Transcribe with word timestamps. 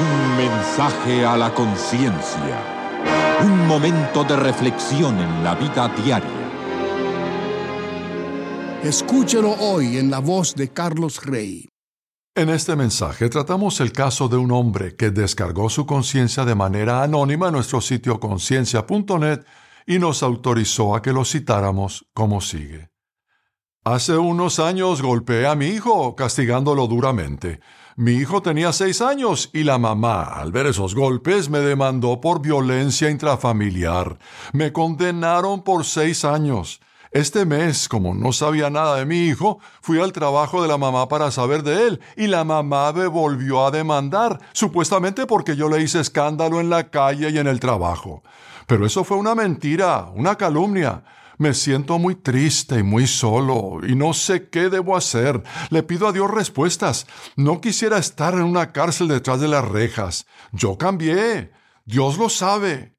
Un 0.00 0.36
mensaje 0.38 1.26
a 1.26 1.36
la 1.36 1.52
conciencia. 1.52 2.64
Un 3.44 3.66
momento 3.66 4.24
de 4.24 4.34
reflexión 4.34 5.18
en 5.18 5.44
la 5.44 5.54
vida 5.54 5.88
diaria. 6.02 6.30
Escúchelo 8.82 9.50
hoy 9.60 9.98
en 9.98 10.10
la 10.10 10.20
voz 10.20 10.54
de 10.54 10.70
Carlos 10.70 11.22
Rey. 11.22 11.68
En 12.34 12.48
este 12.48 12.76
mensaje 12.76 13.28
tratamos 13.28 13.78
el 13.80 13.92
caso 13.92 14.26
de 14.28 14.38
un 14.38 14.52
hombre 14.52 14.96
que 14.96 15.10
descargó 15.10 15.68
su 15.68 15.84
conciencia 15.84 16.46
de 16.46 16.54
manera 16.54 17.02
anónima 17.02 17.48
en 17.48 17.52
nuestro 17.52 17.82
sitio 17.82 18.18
conciencia.net 18.18 19.44
y 19.86 19.98
nos 19.98 20.22
autorizó 20.22 20.96
a 20.96 21.02
que 21.02 21.12
lo 21.12 21.26
citáramos 21.26 22.06
como 22.14 22.40
sigue. 22.40 22.88
Hace 23.84 24.16
unos 24.16 24.60
años 24.60 25.02
golpeé 25.02 25.46
a 25.46 25.54
mi 25.54 25.66
hijo, 25.66 26.16
castigándolo 26.16 26.86
duramente. 26.86 27.60
Mi 28.00 28.12
hijo 28.12 28.40
tenía 28.40 28.72
seis 28.72 29.02
años 29.02 29.50
y 29.52 29.62
la 29.62 29.76
mamá, 29.76 30.22
al 30.22 30.52
ver 30.52 30.64
esos 30.64 30.94
golpes, 30.94 31.50
me 31.50 31.58
demandó 31.58 32.18
por 32.18 32.40
violencia 32.40 33.10
intrafamiliar. 33.10 34.16
Me 34.54 34.72
condenaron 34.72 35.62
por 35.62 35.84
seis 35.84 36.24
años. 36.24 36.80
Este 37.10 37.44
mes, 37.44 37.90
como 37.90 38.14
no 38.14 38.32
sabía 38.32 38.70
nada 38.70 38.96
de 38.96 39.04
mi 39.04 39.26
hijo, 39.26 39.58
fui 39.82 40.00
al 40.00 40.12
trabajo 40.12 40.62
de 40.62 40.68
la 40.68 40.78
mamá 40.78 41.08
para 41.08 41.30
saber 41.30 41.62
de 41.62 41.88
él, 41.88 42.00
y 42.16 42.26
la 42.28 42.42
mamá 42.42 42.90
me 42.94 43.06
volvió 43.06 43.66
a 43.66 43.70
demandar, 43.70 44.38
supuestamente 44.54 45.26
porque 45.26 45.54
yo 45.54 45.68
le 45.68 45.82
hice 45.82 46.00
escándalo 46.00 46.58
en 46.58 46.70
la 46.70 46.88
calle 46.88 47.28
y 47.28 47.36
en 47.36 47.48
el 47.48 47.60
trabajo. 47.60 48.22
Pero 48.66 48.86
eso 48.86 49.04
fue 49.04 49.18
una 49.18 49.34
mentira, 49.34 50.10
una 50.14 50.36
calumnia. 50.36 51.04
Me 51.40 51.54
siento 51.54 51.98
muy 51.98 52.16
triste 52.16 52.80
y 52.80 52.82
muy 52.82 53.06
solo, 53.06 53.78
y 53.88 53.94
no 53.94 54.12
sé 54.12 54.50
qué 54.50 54.68
debo 54.68 54.94
hacer. 54.94 55.42
Le 55.70 55.82
pido 55.82 56.06
a 56.06 56.12
Dios 56.12 56.30
respuestas. 56.30 57.06
No 57.34 57.62
quisiera 57.62 57.96
estar 57.96 58.34
en 58.34 58.42
una 58.42 58.72
cárcel 58.72 59.08
detrás 59.08 59.40
de 59.40 59.48
las 59.48 59.66
rejas. 59.66 60.26
Yo 60.52 60.76
cambié. 60.76 61.50
Dios 61.86 62.18
lo 62.18 62.28
sabe. 62.28 62.94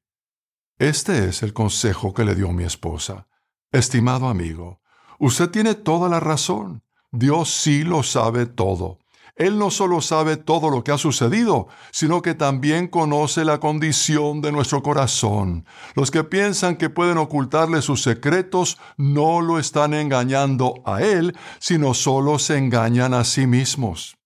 Este 0.76 1.28
es 1.28 1.44
el 1.44 1.52
consejo 1.52 2.12
que 2.12 2.24
le 2.24 2.34
dio 2.34 2.50
mi 2.50 2.64
esposa. 2.64 3.28
Estimado 3.70 4.26
amigo, 4.26 4.80
usted 5.20 5.48
tiene 5.48 5.76
toda 5.76 6.08
la 6.08 6.18
razón. 6.18 6.82
Dios 7.12 7.48
sí 7.48 7.84
lo 7.84 8.02
sabe 8.02 8.46
todo. 8.46 8.98
Él 9.34 9.58
no 9.58 9.70
solo 9.70 10.02
sabe 10.02 10.36
todo 10.36 10.68
lo 10.68 10.84
que 10.84 10.92
ha 10.92 10.98
sucedido, 10.98 11.68
sino 11.90 12.20
que 12.20 12.34
también 12.34 12.86
conoce 12.86 13.44
la 13.44 13.60
condición 13.60 14.42
de 14.42 14.52
nuestro 14.52 14.82
corazón. 14.82 15.64
Los 15.94 16.10
que 16.10 16.22
piensan 16.22 16.76
que 16.76 16.90
pueden 16.90 17.16
ocultarle 17.16 17.80
sus 17.80 18.02
secretos 18.02 18.78
no 18.98 19.40
lo 19.40 19.58
están 19.58 19.94
engañando 19.94 20.74
a 20.84 21.02
Él, 21.02 21.36
sino 21.60 21.94
solo 21.94 22.38
se 22.38 22.58
engañan 22.58 23.14
a 23.14 23.24
sí 23.24 23.46
mismos. 23.46 24.16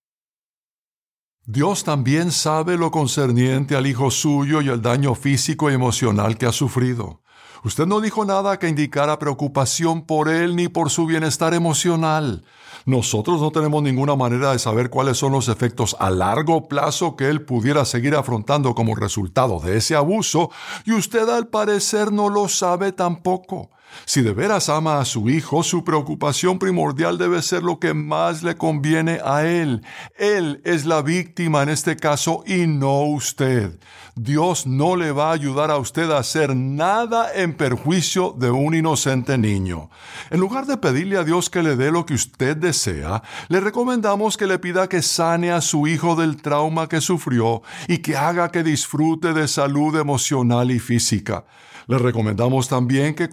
Dios 1.44 1.84
también 1.84 2.32
sabe 2.32 2.76
lo 2.76 2.90
concerniente 2.90 3.76
al 3.76 3.86
Hijo 3.86 4.10
suyo 4.10 4.60
y 4.60 4.68
el 4.68 4.82
daño 4.82 5.14
físico 5.14 5.70
y 5.70 5.74
emocional 5.74 6.36
que 6.36 6.46
ha 6.46 6.52
sufrido. 6.52 7.22
Usted 7.64 7.86
no 7.86 8.00
dijo 8.00 8.24
nada 8.24 8.58
que 8.58 8.68
indicara 8.68 9.18
preocupación 9.18 10.02
por 10.02 10.28
él 10.28 10.56
ni 10.56 10.68
por 10.68 10.90
su 10.90 11.06
bienestar 11.06 11.54
emocional. 11.54 12.44
Nosotros 12.84 13.40
no 13.40 13.50
tenemos 13.50 13.82
ninguna 13.82 14.14
manera 14.14 14.52
de 14.52 14.58
saber 14.58 14.90
cuáles 14.90 15.18
son 15.18 15.32
los 15.32 15.48
efectos 15.48 15.96
a 15.98 16.10
largo 16.10 16.68
plazo 16.68 17.16
que 17.16 17.28
él 17.28 17.42
pudiera 17.42 17.84
seguir 17.84 18.14
afrontando 18.14 18.74
como 18.74 18.94
resultado 18.94 19.58
de 19.58 19.78
ese 19.78 19.96
abuso, 19.96 20.50
y 20.84 20.92
usted 20.92 21.28
al 21.28 21.48
parecer 21.48 22.12
no 22.12 22.28
lo 22.28 22.48
sabe 22.48 22.92
tampoco. 22.92 23.70
Si 24.04 24.22
de 24.22 24.32
veras 24.32 24.68
ama 24.68 25.00
a 25.00 25.04
su 25.04 25.28
hijo, 25.28 25.62
su 25.62 25.82
preocupación 25.82 26.58
primordial 26.58 27.18
debe 27.18 27.42
ser 27.42 27.62
lo 27.62 27.80
que 27.80 27.94
más 27.94 28.42
le 28.42 28.56
conviene 28.56 29.20
a 29.24 29.44
él. 29.44 29.82
Él 30.16 30.60
es 30.64 30.84
la 30.84 31.02
víctima 31.02 31.62
en 31.62 31.70
este 31.70 31.96
caso 31.96 32.44
y 32.46 32.66
no 32.66 33.02
usted. 33.02 33.78
Dios 34.14 34.66
no 34.66 34.96
le 34.96 35.12
va 35.12 35.28
a 35.28 35.34
ayudar 35.34 35.70
a 35.70 35.76
usted 35.76 36.10
a 36.10 36.18
hacer 36.18 36.56
nada 36.56 37.34
en 37.34 37.54
perjuicio 37.54 38.34
de 38.38 38.50
un 38.50 38.74
inocente 38.74 39.36
niño. 39.36 39.90
En 40.30 40.40
lugar 40.40 40.66
de 40.66 40.78
pedirle 40.78 41.18
a 41.18 41.24
Dios 41.24 41.50
que 41.50 41.62
le 41.62 41.76
dé 41.76 41.90
lo 41.90 42.06
que 42.06 42.14
usted 42.14 42.56
desea, 42.56 43.22
le 43.48 43.60
recomendamos 43.60 44.36
que 44.36 44.46
le 44.46 44.58
pida 44.58 44.88
que 44.88 45.02
sane 45.02 45.52
a 45.52 45.60
su 45.60 45.86
hijo 45.86 46.16
del 46.16 46.40
trauma 46.40 46.88
que 46.88 47.02
sufrió 47.02 47.62
y 47.88 47.98
que 47.98 48.16
haga 48.16 48.50
que 48.50 48.62
disfrute 48.62 49.34
de 49.34 49.48
salud 49.48 49.94
emocional 49.96 50.70
y 50.70 50.78
física. 50.78 51.44
Le 51.88 51.98
recomendamos 51.98 52.66
también 52.66 53.14
que 53.14 53.28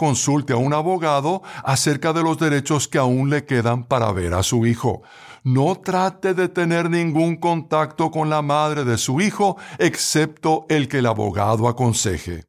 a 0.51 0.57
un 0.57 0.73
abogado 0.73 1.41
acerca 1.63 2.11
de 2.11 2.23
los 2.23 2.37
derechos 2.37 2.89
que 2.89 2.97
aún 2.97 3.29
le 3.29 3.45
quedan 3.45 3.85
para 3.85 4.11
ver 4.11 4.33
a 4.33 4.43
su 4.43 4.65
hijo. 4.65 5.03
No 5.45 5.75
trate 5.75 6.33
de 6.33 6.49
tener 6.49 6.89
ningún 6.89 7.37
contacto 7.37 8.11
con 8.11 8.29
la 8.29 8.41
madre 8.41 8.83
de 8.83 8.97
su 8.97 9.21
hijo 9.21 9.55
excepto 9.77 10.65
el 10.67 10.89
que 10.89 10.97
el 10.97 11.05
abogado 11.05 11.69
aconseje. 11.69 12.43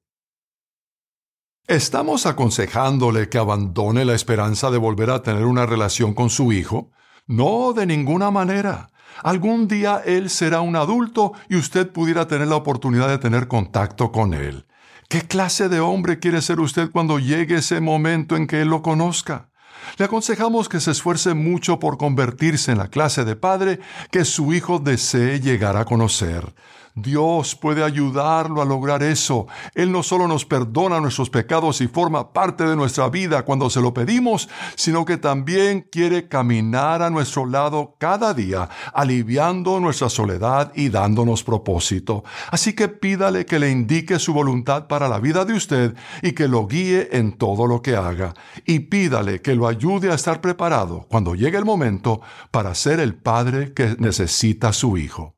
¿Estamos 1.66 2.27
aconsejándole 2.27 3.28
que 3.28 3.38
abandone 3.38 4.05
la 4.05 4.15
esperanza 4.15 4.71
de 4.71 4.78
volver 4.78 5.11
a 5.11 5.22
tener 5.22 5.44
una 5.44 5.65
relación 5.65 6.12
con 6.12 6.28
su 6.28 6.53
hijo? 6.53 6.91
No, 7.26 7.72
de 7.72 7.87
ninguna 7.87 8.31
manera. 8.31 8.91
Algún 9.22 9.66
día 9.69 10.03
él 10.05 10.28
será 10.28 10.61
un 10.61 10.76
adulto 10.76 11.32
y 11.49 11.56
usted 11.56 11.91
pudiera 11.91 12.26
tener 12.26 12.49
la 12.49 12.56
oportunidad 12.56 13.09
de 13.09 13.19
tener 13.19 13.49
contacto 13.49 14.12
con 14.12 14.34
él. 14.34 14.66
¿Qué 15.15 15.23
clase 15.23 15.69
de 15.69 15.79
hombre 15.79 16.19
quiere 16.19 16.43
ser 16.43 16.59
usted 16.59 16.91
cuando 16.91 17.21
llegue 17.21 17.59
ese 17.59 17.81
momento 17.81 18.35
en 18.35 18.49
que 18.49 18.63
Él 18.63 18.67
lo 18.67 18.83
conozca? 18.83 19.49
Le 19.97 20.07
aconsejamos 20.07 20.69
que 20.69 20.81
se 20.81 20.91
esfuerce 20.91 21.35
mucho 21.35 21.79
por 21.79 21.99
convertirse 21.99 22.73
en 22.73 22.79
la 22.79 22.89
clase 22.89 23.25
de 23.25 23.37
padre 23.37 23.79
que 24.11 24.25
su 24.25 24.53
hijo 24.53 24.81
desee 24.81 25.39
llegar 25.39 25.77
a 25.77 25.85
conocer. 25.85 26.53
Dios 26.97 27.56
puede 27.56 27.82
ayudarlo 27.82 28.62
a 28.62 28.65
lograr 28.65 29.03
eso. 29.03 29.49
Él 29.75 29.91
no 29.91 30.05
solo 30.05 30.28
nos 30.28 30.44
perdona 30.44 31.00
nuestros 31.00 31.28
pecados 31.28 31.81
y 31.81 31.88
forma 31.88 32.32
parte 32.32 32.65
de 32.65 32.77
nuestra 32.77 33.09
vida 33.09 33.44
cuando 33.44 33.69
se 33.69 33.81
lo 33.81 33.93
pedimos, 33.93 34.49
sino 34.77 35.05
que 35.05 35.16
también 35.16 35.88
quiere 35.91 36.28
caminar 36.28 37.03
a 37.03 37.10
nuestro 37.10 37.47
lado 37.47 37.97
cada 37.99 38.32
día, 38.32 38.69
aliviando 38.93 39.81
nuestra 39.81 40.09
soledad 40.09 40.71
y 40.77 40.88
dándonos 40.88 41.43
propósito. 41.43 42.22
Así 42.53 42.75
que 42.75 42.88
pídale 42.88 43.44
que 43.44 43.59
le 43.59 43.72
indique 43.72 44.21
su 44.21 44.32
voluntad 44.32 44.87
para 44.87 45.09
la 45.09 45.19
vida 45.19 45.44
de 45.44 45.55
usted 45.55 45.97
y 46.22 46.31
que 46.31 46.47
lo 46.47 46.69
guíe 46.69 47.09
en 47.11 47.37
todo 47.37 47.66
lo 47.66 47.82
que 47.82 47.97
haga. 47.97 48.34
Y 48.65 48.78
pídale 48.78 49.43
que 49.43 49.56
lo 49.56 49.66
ayude 49.66 50.12
a 50.12 50.15
estar 50.15 50.41
preparado 50.41 51.06
cuando 51.11 51.34
llegue 51.34 51.59
el 51.59 51.65
momento 51.65 52.21
para 52.53 52.72
ser 52.76 53.00
el 53.00 53.16
padre 53.16 53.72
que 53.75 53.97
necesita 53.99 54.72
su 54.72 54.97
hijo. 54.97 55.34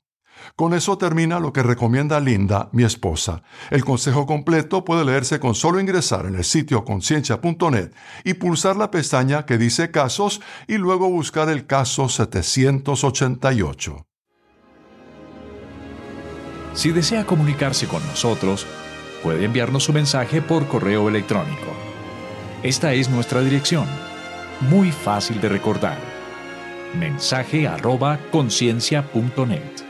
Con 0.55 0.75
eso 0.75 0.97
termina 0.99 1.41
lo 1.41 1.53
que 1.53 1.63
recomienda 1.63 2.21
Linda, 2.21 2.69
mi 2.73 2.85
esposa. 2.85 3.43
El 3.71 3.85
consejo 3.85 4.27
completo 4.27 4.85
puede 4.85 5.05
leerse 5.05 5.41
con 5.41 5.55
solo 5.55 5.81
ingresar 5.81 6.27
en 6.27 6.37
el 6.37 6.45
sitio 6.45 6.85
conciencia.net 6.85 7.93
y 8.25 8.35
pulsar 8.35 8.77
la 8.77 8.91
pestaña 8.91 9.47
que 9.47 9.59
dice 9.59 9.91
casos 9.91 10.41
y 10.69 10.77
luego 10.79 11.11
buscar 11.11 11.49
el 11.49 11.67
caso 11.67 12.09
788. 12.09 14.07
Si 16.75 16.93
desea 16.93 17.25
comunicarse 17.25 17.89
con 17.89 18.07
nosotros, 18.07 18.67
puede 19.23 19.45
enviarnos 19.47 19.85
su 19.85 19.95
mensaje 19.95 20.43
por 20.43 20.69
correo 20.69 21.09
electrónico. 21.09 21.73
Esta 22.63 22.93
es 22.93 23.09
nuestra 23.09 23.41
dirección, 23.41 23.87
muy 24.61 24.93
fácil 24.93 25.41
de 25.41 25.49
recordar. 25.49 25.99
Mensaje 26.95 27.67
arroba 27.67 28.19
conciencia.net 28.31 29.86